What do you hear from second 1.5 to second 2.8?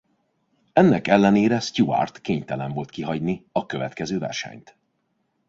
Stewart kénytelen